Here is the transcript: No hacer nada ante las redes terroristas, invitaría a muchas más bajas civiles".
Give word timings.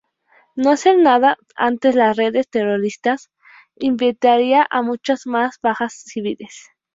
No 0.55 0.71
hacer 0.71 0.97
nada 0.97 1.37
ante 1.55 1.93
las 1.93 2.17
redes 2.17 2.49
terroristas, 2.49 3.29
invitaría 3.75 4.65
a 4.67 4.81
muchas 4.81 5.27
más 5.27 5.59
bajas 5.61 5.93
civiles". 5.93 6.69